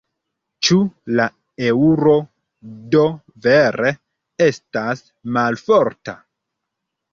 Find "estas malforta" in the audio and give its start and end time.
4.49-6.19